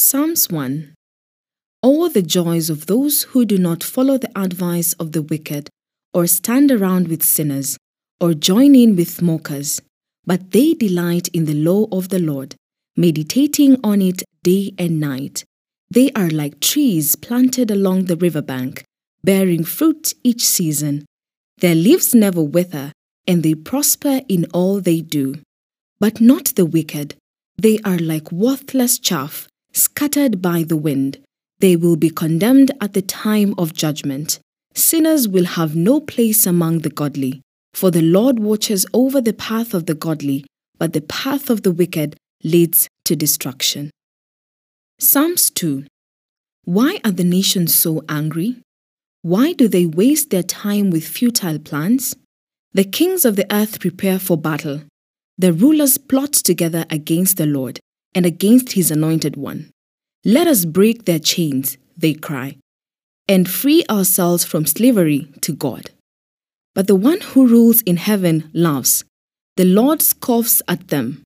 [0.00, 0.94] Psalms 1
[1.82, 5.70] All the joys of those who do not follow the advice of the wicked,
[6.14, 7.76] or stand around with sinners,
[8.20, 9.82] or join in with mockers,
[10.24, 12.54] but they delight in the law of the Lord,
[12.96, 15.42] meditating on it day and night.
[15.90, 18.84] They are like trees planted along the riverbank,
[19.24, 21.06] bearing fruit each season.
[21.56, 22.92] Their leaves never wither,
[23.26, 25.42] and they prosper in all they do.
[25.98, 27.16] But not the wicked.
[27.60, 31.18] They are like worthless chaff, scattered by the wind.
[31.60, 34.38] They will be condemned at the time of judgment.
[34.74, 37.42] Sinners will have no place among the godly.
[37.74, 40.46] For the Lord watches over the path of the godly,
[40.78, 43.90] but the path of the wicked leads to destruction.
[44.98, 45.84] Psalms 2
[46.64, 48.56] Why are the nations so angry?
[49.22, 52.16] Why do they waste their time with futile plans?
[52.72, 54.82] The kings of the earth prepare for battle.
[55.36, 57.80] The rulers plot together against the Lord
[58.14, 59.70] and against his anointed one.
[60.24, 62.56] Let us break their chains, they cry,
[63.28, 65.90] and free ourselves from slavery to God.
[66.74, 69.04] But the one who rules in heaven laughs.
[69.56, 71.22] The Lord scoffs at them.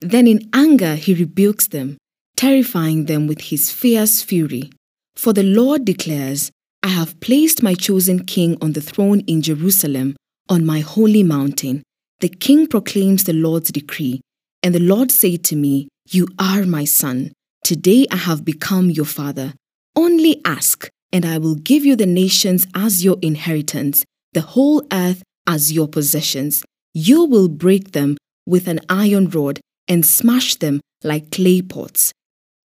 [0.00, 1.98] Then in anger he rebukes them,
[2.36, 4.70] terrifying them with his fierce fury.
[5.16, 6.50] For the Lord declares,
[6.82, 10.14] I have placed my chosen king on the throne in Jerusalem,
[10.48, 11.82] on my holy mountain.
[12.20, 14.20] The king proclaims the Lord's decree.
[14.62, 17.32] And the Lord said to me, You are my son.
[17.64, 19.54] Today I have become your father.
[19.94, 25.22] Only ask, and I will give you the nations as your inheritance, the whole earth
[25.46, 26.64] as your possessions.
[26.92, 32.12] You will break them with an iron rod and smash them like clay pots.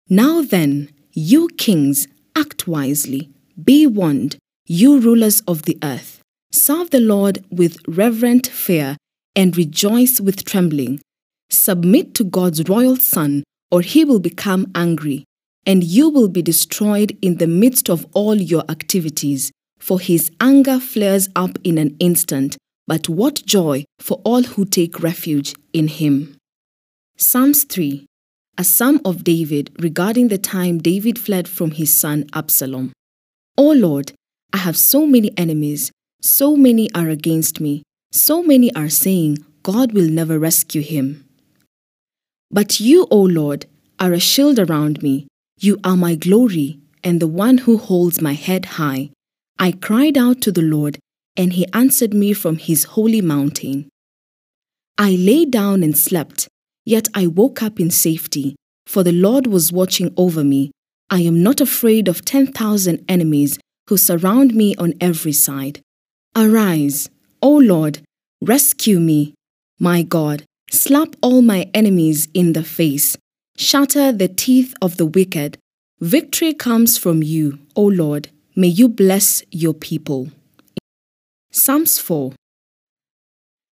[0.09, 3.31] Now then, you kings, act wisely.
[3.63, 6.21] Be warned, you rulers of the earth.
[6.53, 8.97] Serve the Lord with reverent fear
[9.37, 11.01] and rejoice with trembling.
[11.51, 15.25] Submit to God's royal Son, or he will become angry,
[15.67, 19.51] and you will be destroyed in the midst of all your activities.
[19.79, 22.57] For his anger flares up in an instant,
[22.87, 26.37] but what joy for all who take refuge in him.
[27.17, 28.07] Psalms 3
[28.59, 32.93] A psalm of David regarding the time David fled from his son Absalom.
[33.57, 34.13] O Lord,
[34.53, 37.83] I have so many enemies, so many are against me.
[38.13, 41.30] So many are saying, God will never rescue him.
[42.51, 43.67] But you, O Lord,
[43.99, 45.29] are a shield around me.
[45.59, 49.11] You are my glory and the one who holds my head high.
[49.59, 50.99] I cried out to the Lord,
[51.37, 53.89] and he answered me from his holy mountain.
[54.99, 56.49] I lay down and slept,
[56.85, 58.57] yet I woke up in safety,
[58.87, 60.73] for the Lord was watching over me.
[61.09, 65.81] I am not afraid of 10,000 enemies who surround me on every side.
[66.37, 67.09] Arise,
[67.43, 68.01] O Lord,
[68.41, 69.35] rescue me.
[69.79, 73.17] My God, slap all my enemies in the face.
[73.57, 75.59] Shatter the teeth of the wicked.
[76.01, 78.31] Victory comes from you, O Lord.
[78.57, 80.31] May you bless your people.
[81.51, 82.33] Psalms 4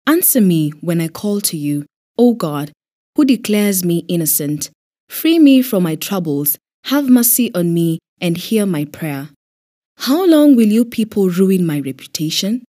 [0.06, 1.86] Answer me when I call to you,
[2.19, 2.72] O God,
[3.16, 4.70] who declares me innocent.
[5.09, 6.59] Free me from my troubles.
[6.84, 9.30] Have mercy on me and hear my prayer.
[9.98, 12.64] How long will you people ruin my reputation?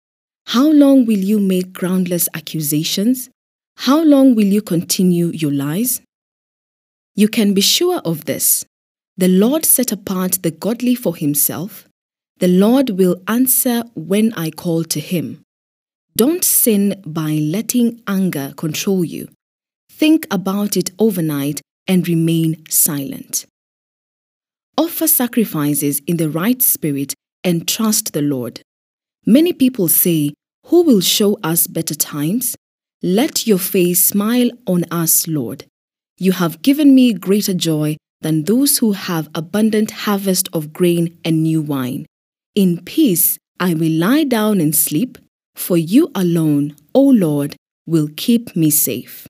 [0.47, 3.31] How long will you make groundless accusations?
[3.77, 6.01] How long will you continue your lies?
[7.15, 8.65] You can be sure of this.
[9.17, 11.87] The Lord set apart the godly for himself.
[12.39, 15.43] The Lord will answer when I call to him.
[16.17, 19.29] Don't sin by letting anger control you.
[19.91, 23.47] Think about it overnight and remain silent.
[24.79, 27.13] Offer sacrifices in the right spirit
[27.45, 28.63] and trust the Lord.
[29.27, 30.33] Many people say,
[30.69, 32.57] Who will show us better times?
[33.03, 35.65] Let your face smile on us, Lord.
[36.19, 41.43] You have given me greater joy than those who have abundant harvest of grain and
[41.43, 42.05] new wine.
[42.55, 45.17] In peace I will lie down and sleep,
[45.55, 47.57] for you alone, O Lord,
[47.87, 49.27] will keep me safe.